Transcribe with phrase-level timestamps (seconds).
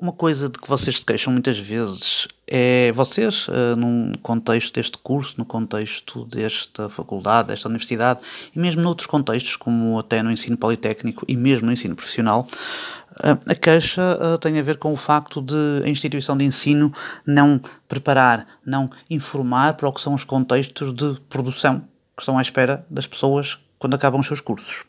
[0.00, 4.98] uma coisa de que vocês se queixam muitas vezes é vocês, uh, num contexto deste
[4.98, 8.20] curso, no contexto desta faculdade, desta universidade,
[8.54, 12.46] e mesmo noutros contextos, como até no ensino politécnico e mesmo no ensino profissional,
[13.12, 16.92] uh, a queixa uh, tem a ver com o facto de a instituição de ensino
[17.26, 21.80] não preparar, não informar para o que são os contextos de produção
[22.16, 24.84] que estão à espera das pessoas quando acabam os seus cursos.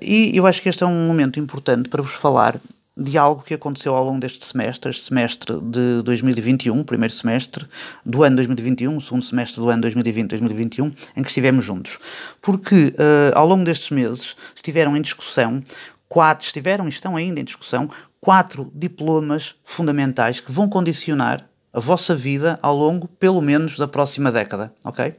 [0.00, 2.60] E eu acho que este é um momento importante para vos falar
[2.96, 7.66] de algo que aconteceu ao longo deste semestre, este semestre de 2021, primeiro semestre
[8.04, 11.98] do ano 2021, segundo semestre do ano 2020-2021, em que estivemos juntos.
[12.40, 15.62] Porque uh, ao longo destes meses estiveram em discussão
[16.08, 22.16] quatro, estiveram e estão ainda em discussão quatro diplomas fundamentais que vão condicionar a vossa
[22.16, 25.12] vida ao longo, pelo menos, da próxima década, ok?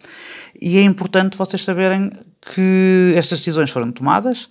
[0.59, 4.49] E é importante vocês saberem que estas decisões foram tomadas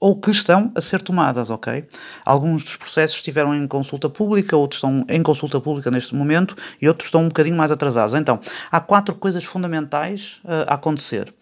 [0.00, 1.86] ou que estão a ser tomadas, ok?
[2.24, 6.88] Alguns dos processos estiveram em consulta pública, outros estão em consulta pública neste momento e
[6.88, 8.14] outros estão um bocadinho mais atrasados.
[8.14, 8.38] Então,
[8.70, 11.32] há quatro coisas fundamentais uh, a acontecer.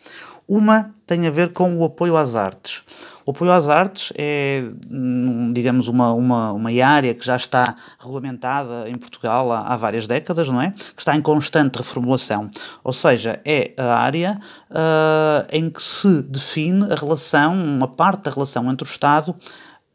[0.47, 2.83] Uma tem a ver com o apoio às artes.
[3.25, 8.89] O apoio às artes é, hum, digamos, uma, uma, uma área que já está regulamentada
[8.89, 10.71] em Portugal há, há várias décadas, não é?
[10.71, 12.51] Que está em constante reformulação.
[12.83, 18.31] Ou seja, é a área uh, em que se define a relação, uma parte da
[18.31, 19.35] relação entre o Estado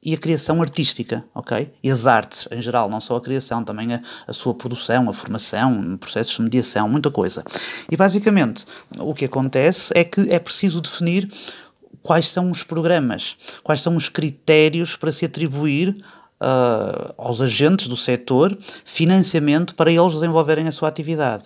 [0.03, 1.69] e a criação artística, ok?
[1.83, 5.13] E as artes em geral, não só a criação, também a, a, sua produção, a
[5.13, 7.43] formação, processos de mediação, muita coisa.
[7.91, 8.65] E basicamente
[8.99, 11.29] o que acontece é que é preciso definir
[12.01, 15.89] quais são os programas, quais são os critérios para se atribuir
[16.41, 21.43] uh, aos agentes do setor financiamento para eles desenvolverem a sua atividade.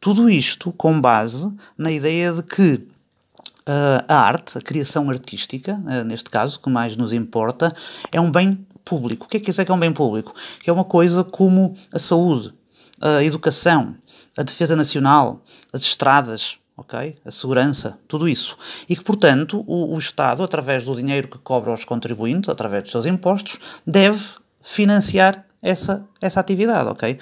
[0.00, 6.04] Tudo isto com base na ideia de que uh, a arte, a criação artística, uh,
[6.04, 7.74] neste caso, que mais nos importa,
[8.12, 9.26] é um bem público.
[9.26, 10.32] O que é que isso é que é um bem público?
[10.60, 12.54] Que é uma coisa como a saúde,
[13.00, 13.96] a educação,
[14.36, 15.42] a defesa nacional,
[15.72, 17.16] as estradas, ok?
[17.24, 18.56] A segurança, tudo isso.
[18.88, 22.92] E que, portanto, o, o Estado, através do dinheiro que cobra aos contribuintes, através dos
[22.92, 24.22] seus impostos, deve
[24.62, 27.18] financiar essa, essa atividade, ok?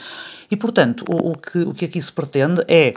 [0.50, 2.94] E, portanto, o, o, que, o que aqui se pretende é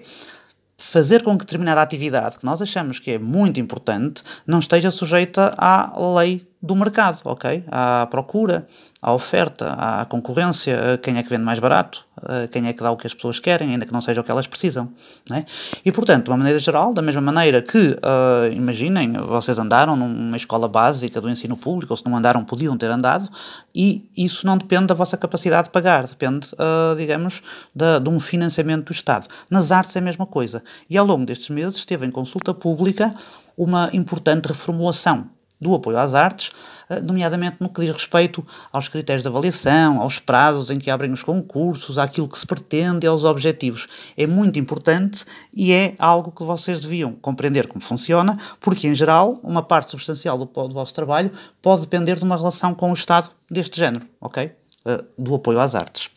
[0.78, 5.54] fazer com que determinada atividade, que nós achamos que é muito importante, não esteja sujeita
[5.58, 7.64] à lei do mercado, ok?
[7.72, 8.68] À procura,
[9.02, 12.06] à oferta, à concorrência, quem é que vende mais barato,
[12.52, 14.32] quem é que dá o que as pessoas querem, ainda que não seja o que
[14.32, 14.92] elas precisam.
[15.30, 15.46] Né?
[15.86, 20.36] E, portanto, de uma maneira geral, da mesma maneira que, uh, imaginem, vocês andaram numa
[20.36, 23.30] escola básica do ensino público, ou se não andaram, podiam ter andado,
[23.74, 27.42] e isso não depende da vossa capacidade de pagar, depende, uh, digamos,
[27.76, 29.28] de um financiamento do Estado.
[29.50, 30.64] Nas artes é a mesma coisa.
[30.90, 33.14] E ao longo destes meses esteve em consulta pública
[33.56, 36.52] uma importante reformulação do apoio às artes,
[36.90, 41.12] eh, nomeadamente no que diz respeito aos critérios de avaliação, aos prazos em que abrem
[41.12, 43.88] os concursos, àquilo que se pretende aos objetivos.
[44.16, 49.40] É muito importante e é algo que vocês deviam compreender como funciona, porque, em geral,
[49.44, 51.32] uma parte substancial do, do vosso trabalho
[51.62, 54.52] pode depender de uma relação com o Estado deste género, ok?
[54.86, 56.10] Eh, do apoio às artes.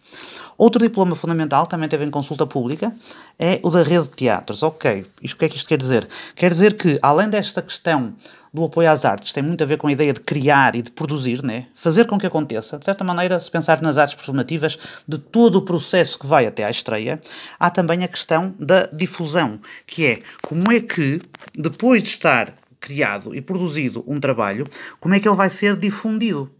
[0.60, 2.94] Outro diploma fundamental, também teve em consulta pública,
[3.38, 4.62] é o da rede de teatros.
[4.62, 6.06] Ok, isto, o que é que isto quer dizer?
[6.36, 8.14] Quer dizer que, além desta questão
[8.52, 10.90] do apoio às artes, tem muito a ver com a ideia de criar e de
[10.90, 11.68] produzir, né?
[11.74, 14.76] fazer com que aconteça, de certa maneira, se pensar nas artes performativas,
[15.08, 17.18] de todo o processo que vai até à estreia,
[17.58, 21.22] há também a questão da difusão, que é como é que,
[21.54, 24.68] depois de estar criado e produzido um trabalho,
[25.00, 26.50] como é que ele vai ser difundido?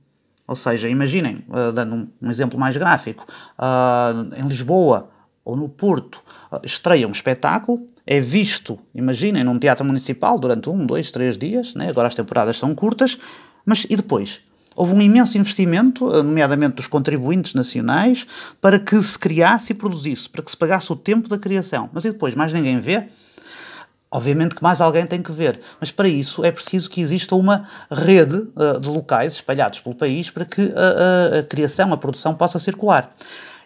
[0.51, 3.25] Ou seja, imaginem, uh, dando um, um, exemplo mais gráfico,
[3.57, 5.09] uh, em Lisboa
[5.45, 10.85] ou no Porto uh, estreia um espetáculo, é visto, imaginem, num teatro municipal durante um,
[10.85, 11.89] dois, três dias, né?
[11.89, 13.17] agora as temporadas são curtas,
[13.65, 14.41] mas e depois?
[14.75, 18.27] Houve um imenso investimento, nomeadamente dos contribuintes nacionais,
[18.61, 21.89] para que se criasse e produzisse, para que se pagasse o tempo da criação.
[21.93, 22.35] Mas e depois?
[22.35, 23.07] Mais ninguém vê?
[24.13, 27.65] Obviamente que mais alguém tem que ver, mas para isso é preciso que exista uma
[27.89, 32.35] rede uh, de locais espalhados pelo país para que a, a, a, criação, a produção
[32.35, 33.09] possa circular.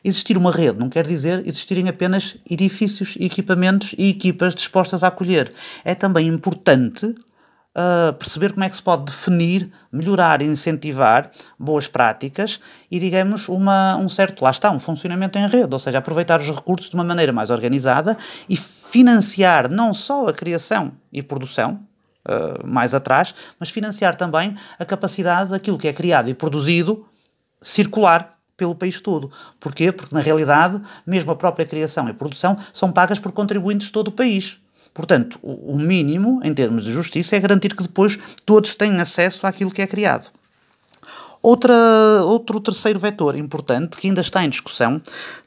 [0.04, 5.50] Existir uma rede não quer dizer existirem apenas edifícios, equipamentos e equipas dispostas a acolher.
[5.82, 11.86] É também importante uh, perceber como é que se pode definir, melhorar e incentivar boas
[11.86, 16.40] práticas e, digamos, uma, um certo, lá está, um funcionamento em rede, ou seja, aproveitar
[16.40, 18.16] os recursos de uma maneira mais organizada
[18.48, 18.58] e
[18.94, 21.80] financiar não só a criação e produção,
[22.28, 27.04] uh, mais atrás, mas financiar também a capacidade daquilo que é criado e produzido
[27.60, 29.32] circular pelo país todo.
[29.58, 29.90] Porquê?
[29.90, 34.08] Porque, na realidade, mesmo a própria criação e produção são pagas por contribuintes de todo
[34.08, 34.58] o país.
[34.94, 38.16] Portanto, o mínimo, em termos de justiça, é garantir que depois
[38.46, 40.30] todos têm acesso àquilo que é criado.
[41.44, 41.74] Outra,
[42.24, 44.98] outro terceiro vetor importante que ainda está em discussão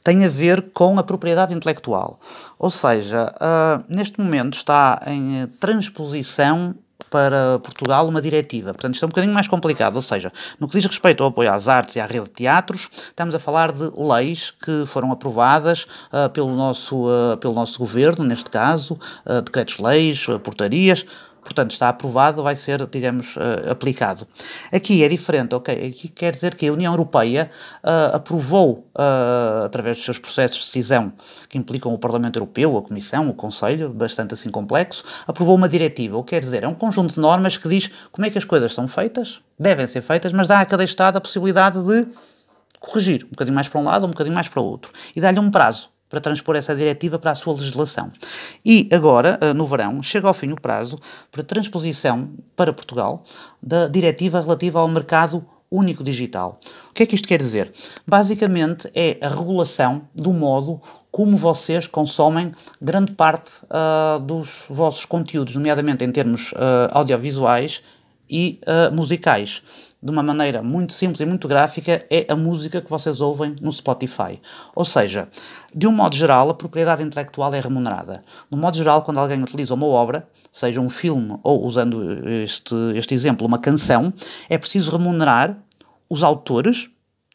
[0.04, 2.20] tem a ver com a propriedade intelectual.
[2.56, 6.76] Ou seja, uh, neste momento está em transposição
[7.10, 8.72] para Portugal uma diretiva.
[8.72, 9.96] Portanto, isto é um bocadinho mais complicado.
[9.96, 10.30] Ou seja,
[10.60, 13.40] no que diz respeito ao apoio às artes e à rede de teatros, estamos a
[13.40, 18.96] falar de leis que foram aprovadas uh, pelo, nosso, uh, pelo nosso governo, neste caso,
[19.44, 21.04] decretos-leis, portarias,
[21.48, 24.26] portanto está aprovado, vai ser, digamos, uh, aplicado.
[24.70, 25.74] Aqui é diferente, ok?
[25.74, 27.50] Aqui quer dizer que a União Europeia
[27.82, 31.10] uh, aprovou, uh, através dos seus processos de decisão,
[31.48, 36.18] que implicam o Parlamento Europeu, a Comissão, o Conselho, bastante assim complexo, aprovou uma diretiva,
[36.18, 38.44] o que quer dizer, é um conjunto de normas que diz como é que as
[38.44, 42.06] coisas são feitas, devem ser feitas, mas dá a cada Estado a possibilidade de
[42.78, 45.40] corrigir, um bocadinho mais para um lado, um bocadinho mais para o outro, e dá-lhe
[45.40, 48.10] um prazo para transpor essa diretiva para a sua legislação.
[48.64, 50.98] E agora, eh, no verão, chega ao fim o prazo
[51.30, 53.22] para transposição para Portugal
[53.62, 56.58] da diretiva relativa ao mercado único digital.
[56.90, 57.70] O que é que isto quer dizer?
[58.06, 65.54] Basicamente é a regulação do modo como vocês consomem grande parte uh, dos vossos conteúdos,
[65.54, 67.82] nomeadamente em termos uh, audiovisuais
[68.28, 69.62] e uh, musicais
[70.00, 73.72] de uma maneira muito simples e muito gráfica, é a música que vocês ouvem no
[73.72, 74.40] Spotify.
[74.74, 75.28] Ou seja,
[75.74, 78.20] de um modo geral, a propriedade intelectual é remunerada.
[78.48, 82.74] De um modo geral, quando alguém utiliza uma obra, seja um filme ou, usando este,
[82.94, 84.12] este exemplo, uma canção,
[84.48, 85.58] é preciso remunerar
[86.08, 86.88] os autores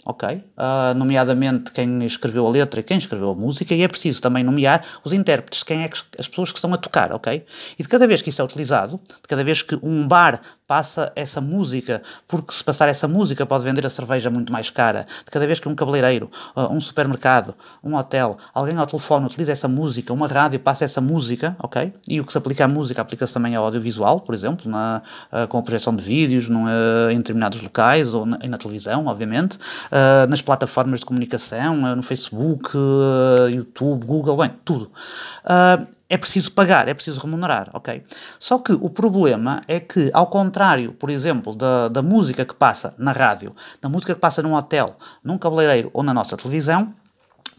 [0.05, 0.35] ok?
[0.35, 4.43] Uh, nomeadamente quem escreveu a letra e quem escreveu a música, e é preciso também
[4.43, 7.43] nomear os intérpretes, quem é que, as pessoas que estão a tocar, ok?
[7.77, 10.41] E de cada vez que isso é utilizado, de cada vez que um bar
[10.73, 15.05] passa essa música, porque se passar essa música pode vender a cerveja muito mais cara,
[15.23, 17.53] de cada vez que um cabeleireiro, um supermercado,
[17.83, 21.93] um hotel, alguém ao telefone utiliza essa música, uma rádio passa essa música, ok?
[22.09, 25.47] E o que se aplica à música aplica-se também ao audiovisual, por exemplo, na, uh,
[25.47, 26.65] com a projeção de vídeos num,
[27.11, 32.71] em determinados locais ou na, na televisão, obviamente uh, nas plataformas de comunicação, no Facebook,
[33.51, 34.89] YouTube, Google, bem, tudo.
[36.13, 38.03] É preciso pagar, é preciso remunerar, ok?
[38.39, 42.93] Só que o problema é que, ao contrário, por exemplo, da, da música que passa
[42.99, 43.51] na rádio,
[43.81, 46.91] da música que passa num hotel, num cabeleireiro ou na nossa televisão,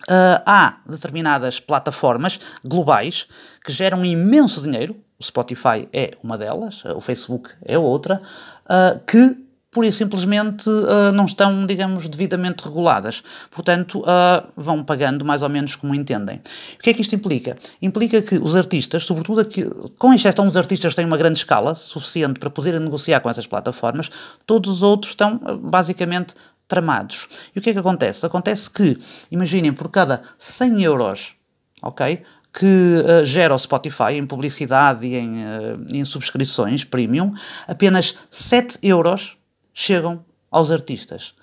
[0.05, 3.27] Uh, há determinadas plataformas globais
[3.65, 8.21] que geram imenso dinheiro, o Spotify é uma delas, o Facebook é outra,
[8.67, 9.44] uh, que
[9.75, 13.23] pura e simplesmente uh, não estão, digamos, devidamente reguladas.
[13.51, 16.41] Portanto, uh, vão pagando mais ou menos como entendem.
[16.77, 17.59] O que é que isto implica?
[17.83, 19.69] Implica que os artistas, sobretudo aqui,
[19.99, 23.47] com exceção dos artistas que têm uma grande escala, suficiente para poderem negociar com essas
[23.47, 24.09] plataformas,
[24.47, 26.35] todos os outros estão uh, basicamente
[26.69, 27.27] tramados.
[27.55, 28.25] E o que é que acontece?
[28.25, 28.97] Acontece que,
[29.31, 31.33] imaginem, por cada 100 euros,
[31.83, 32.23] ok?
[32.57, 37.35] que uh, gera o Spotify em publicidade e em, uh, em subscrições premium,
[37.67, 39.37] apenas 7 euros
[39.75, 41.35] chegam aos artistas.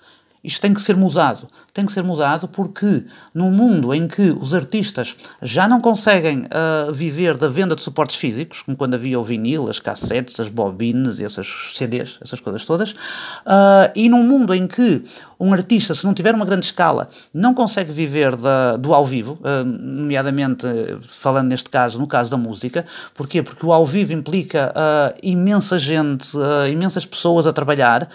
[0.44, 1.46] Isto tem que ser mudado.
[1.72, 6.92] Tem que ser mudado porque, num mundo em que os artistas já não conseguem uh,
[6.92, 11.20] viver da venda de suportes físicos, como quando havia o vinil, as cassetes, as bobines
[11.20, 15.02] e essas CDs, essas coisas todas, uh, e num mundo em que
[15.38, 19.38] um artista, se não tiver uma grande escala, não consegue viver da, do ao vivo,
[19.40, 20.66] uh, nomeadamente
[21.08, 22.84] falando neste caso, no caso da música.
[23.14, 23.42] Porquê?
[23.42, 24.74] Porque o ao vivo implica
[25.22, 26.36] imensa gente,
[26.70, 28.08] imensas pessoas a trabalhar,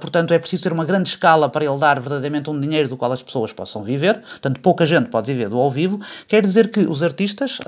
[0.00, 3.12] portanto é preciso ter uma grande escala para ele dar verdadeiramente um dinheiro do qual
[3.12, 6.00] as pessoas possam viver, portanto pouca gente pode viver do ao vivo.
[6.28, 7.58] Quer dizer que os artistas,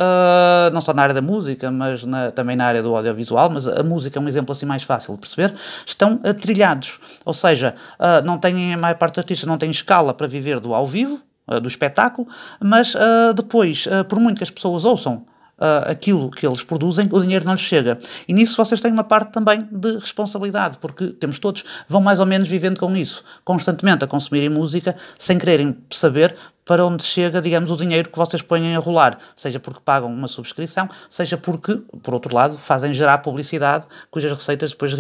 [0.73, 3.83] não só na área da música, mas na, também na área do audiovisual, mas a
[3.83, 5.54] música é um exemplo assim mais fácil de perceber,
[5.85, 7.75] estão trilhados, ou seja,
[8.25, 11.21] não têm a maior parte dos artistas não tem escala para viver do ao vivo,
[11.49, 12.26] uh, do espetáculo,
[12.61, 15.25] mas uh, depois, uh, por muito que as pessoas ouçam
[15.58, 17.98] uh, aquilo que eles produzem, o dinheiro não lhes chega.
[18.26, 22.26] E nisso vocês têm uma parte também de responsabilidade, porque temos todos, vão mais ou
[22.26, 26.34] menos vivendo com isso, constantemente a consumirem música, sem quererem saber
[26.64, 30.26] para onde chega, digamos, o dinheiro que vocês põem a rolar, seja porque pagam uma
[30.26, 34.92] subscrição, seja porque, por outro lado, fazem gerar publicidade cujas receitas depois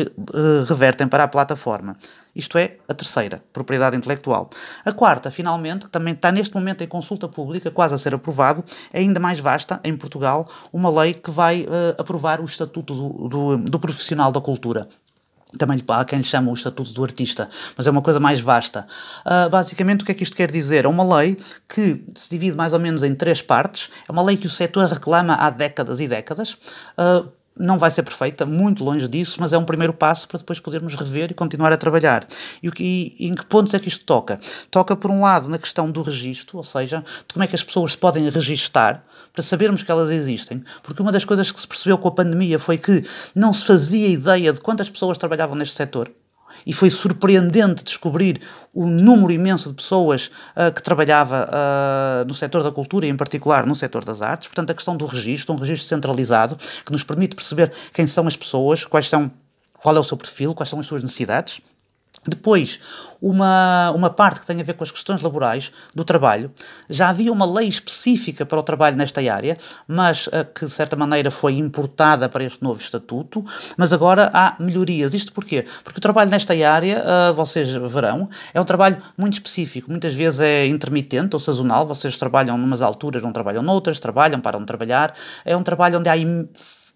[0.68, 1.96] revertem para a plataforma.
[2.36, 4.48] Isto é a terceira, propriedade intelectual.
[4.84, 8.62] A quarta, finalmente, que também está neste momento em consulta pública, quase a ser aprovado,
[8.92, 11.66] é ainda mais vasta, em Portugal, uma lei que vai uh,
[11.98, 14.86] aprovar o Estatuto do, do, do Profissional da Cultura
[15.56, 18.86] também há quem lhe chama o estatuto do artista, mas é uma coisa mais vasta.
[19.24, 20.84] Uh, basicamente, o que é que isto quer dizer?
[20.84, 21.38] É uma lei
[21.68, 24.88] que se divide mais ou menos em três partes, é uma lei que o setor
[24.88, 26.54] reclama há décadas e décadas.
[26.98, 30.60] Uh, não vai ser perfeita, muito longe disso, mas é um primeiro passo para depois
[30.60, 32.26] podermos rever e continuar a trabalhar.
[32.62, 34.38] E, e, e, em que pontos é que isto toca?
[34.70, 37.64] Toca, por um lado, na questão do registro, ou seja, de como é que as
[37.64, 41.98] pessoas podem registar para sabermos que elas existem, porque uma das coisas que se percebeu
[41.98, 46.10] com a pandemia foi que não se fazia ideia de quantas pessoas trabalhavam neste setor.
[46.66, 48.40] E foi surpreendente descobrir
[48.72, 53.16] o número imenso de pessoas uh, que trabalhava uh, no setor da cultura e, em
[53.16, 54.48] particular, no setor das artes.
[54.48, 58.36] Portanto, a questão do registro, um registro centralizado que nos permite perceber quem são as
[58.36, 59.30] pessoas, quais são,
[59.74, 61.60] qual é o seu perfil, quais são as suas necessidades.
[62.26, 62.80] Depois,
[63.20, 66.50] uma, uma parte que tem a ver com as questões laborais do trabalho.
[66.88, 69.56] Já havia uma lei específica para o trabalho nesta área,
[69.86, 73.44] mas uh, que de certa maneira foi importada para este novo estatuto,
[73.76, 75.14] mas agora há melhorias.
[75.14, 75.64] Isto porquê?
[75.82, 79.90] Porque o trabalho nesta área, uh, vocês verão, é um trabalho muito específico.
[79.90, 84.60] Muitas vezes é intermitente ou sazonal, vocês trabalham numas alturas, não trabalham noutras, trabalham, param
[84.60, 85.14] de trabalhar.
[85.44, 86.16] É um trabalho onde há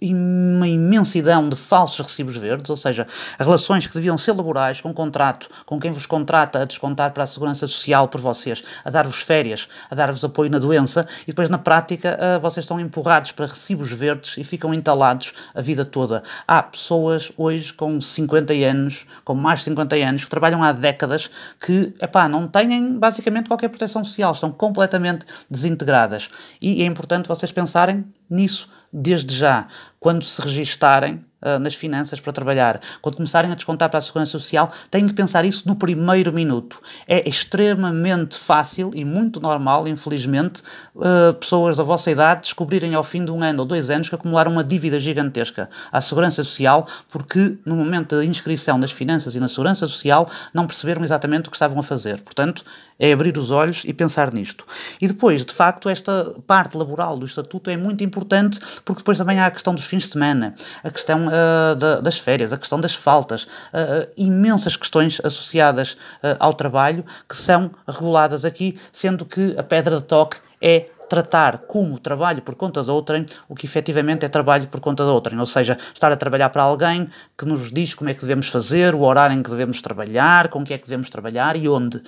[0.03, 3.07] uma imensidão de falsos recibos verdes, ou seja,
[3.39, 7.27] relações que deviam ser laborais, com contrato, com quem vos contrata a descontar para a
[7.27, 11.59] segurança social por vocês, a dar-vos férias, a dar-vos apoio na doença, e depois na
[11.59, 16.23] prática uh, vocês estão empurrados para recibos verdes e ficam entalados a vida toda.
[16.47, 21.31] Há pessoas hoje com 50 anos, com mais de 50 anos, que trabalham há décadas,
[21.61, 26.29] que epá, não têm basicamente qualquer proteção social, estão completamente desintegradas.
[26.61, 29.69] E é importante vocês pensarem nisso desde já,
[29.99, 34.33] quando se registarem uh, nas finanças para trabalhar, quando começarem a descontar para a Segurança
[34.33, 36.81] Social, têm que pensar isso no primeiro minuto.
[37.07, 40.63] É extremamente fácil e muito normal, infelizmente,
[40.95, 44.15] uh, pessoas da vossa idade descobrirem ao fim de um ano ou dois anos que
[44.15, 49.41] acumularam uma dívida gigantesca à Segurança Social porque, no momento da inscrição nas finanças e
[49.41, 52.21] na Segurança Social, não perceberam exatamente o que estavam a fazer.
[52.21, 52.65] Portanto,
[53.01, 54.67] é abrir os olhos e pensar nisto.
[55.01, 59.41] E depois, de facto, esta parte laboral do Estatuto é muito importante porque depois também
[59.41, 60.55] há a questão dos fins de semana,
[60.85, 65.97] a questão uh, da, das férias, a questão das faltas, uh, imensas questões associadas
[66.39, 71.99] ao trabalho que são reguladas aqui, sendo que a pedra de toque é tratar como
[71.99, 75.47] trabalho por conta de outrem o que efetivamente é trabalho por conta de outrem, ou
[75.47, 79.01] seja, estar a trabalhar para alguém que nos diz como é que devemos fazer, o
[79.01, 82.01] horário em que devemos trabalhar, com que é que devemos trabalhar e onde.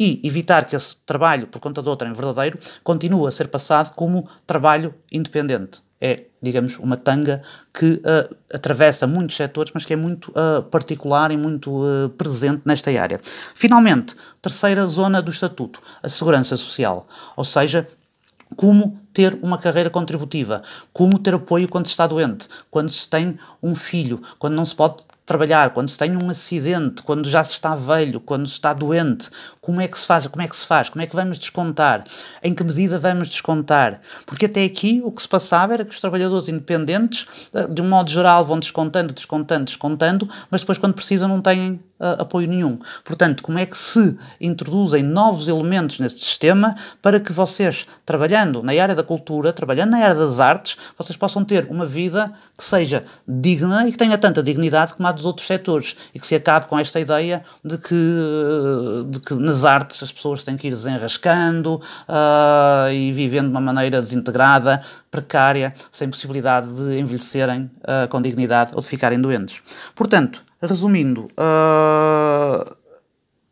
[0.00, 4.26] E evitar que esse trabalho por conta de outrem verdadeiro continue a ser passado como
[4.46, 5.82] trabalho independente.
[6.02, 7.42] É, digamos, uma tanga
[7.74, 12.62] que uh, atravessa muitos setores, mas que é muito uh, particular e muito uh, presente
[12.64, 13.20] nesta área.
[13.54, 17.06] Finalmente, terceira zona do Estatuto, a segurança social.
[17.36, 17.86] Ou seja,
[18.56, 20.62] como ter uma carreira contributiva,
[20.92, 24.74] como ter apoio quando se está doente, quando se tem um filho, quando não se
[24.74, 28.72] pode trabalhar, quando se tem um acidente, quando já se está velho, quando se está
[28.72, 31.38] doente, como é que se faz, como é que se faz, como é que vamos
[31.38, 32.02] descontar,
[32.42, 36.00] em que medida vamos descontar, porque até aqui o que se passava era que os
[36.00, 41.28] trabalhadores independentes, eh, de um modo geral, vão descontando, descontando, descontando, mas depois quando precisam
[41.28, 42.78] não têm uh, apoio nenhum.
[43.04, 48.72] Portanto, como é que se introduzem novos elementos neste sistema para que vocês, trabalhando na
[48.72, 53.04] área da cultura, trabalhando na área das artes, vocês possam ter uma vida que seja
[53.26, 56.66] digna e que tenha tanta dignidade como a dos outros setores e que se acabe
[56.66, 57.94] com esta ideia de que,
[59.08, 63.60] de que nas artes as pessoas têm que ir desenrascando uh, e vivendo de uma
[63.60, 69.62] maneira desintegrada, precária, sem possibilidade de envelhecerem uh, com dignidade ou de ficarem doentes.
[69.94, 72.76] Portanto, resumindo, uh,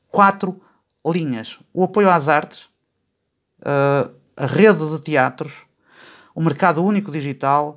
[0.09, 0.61] quatro
[1.07, 2.69] linhas: o apoio às artes,
[4.39, 5.53] a rede de teatros,
[6.33, 7.77] o mercado único digital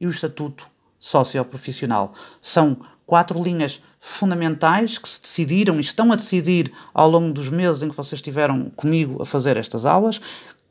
[0.00, 2.14] e o estatuto socioprofissional.
[2.40, 7.82] São quatro linhas fundamentais que se decidiram e estão a decidir ao longo dos meses
[7.82, 10.20] em que vocês estiveram comigo a fazer estas aulas,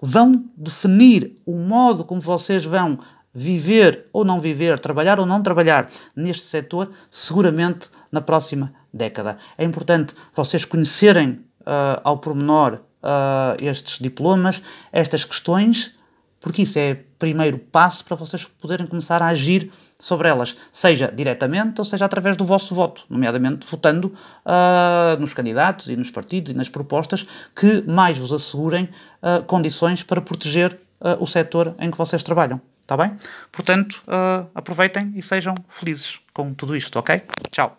[0.02, 2.98] vão definir o modo como vocês vão
[3.34, 9.38] viver ou não viver, trabalhar ou não trabalhar neste setor, seguramente na próxima década.
[9.58, 11.32] É importante vocês conhecerem
[11.62, 14.62] uh, ao pormenor uh, estes diplomas,
[14.92, 15.98] estas questões
[16.40, 21.80] porque isso é primeiro passo para vocês poderem começar a agir sobre elas, seja diretamente
[21.82, 24.14] ou seja através do vosso voto, nomeadamente votando
[24.46, 28.86] uh, nos candidatos e nos partidos e nas propostas que mais vos assegurem
[29.22, 32.62] uh, condições para proteger uh, o setor em que vocês trabalham.
[32.80, 33.18] Está bem?
[33.52, 34.02] Portanto,
[34.56, 37.22] aproveitem e sejam felizes com tudo isto, ok?
[37.52, 37.76] Tchau!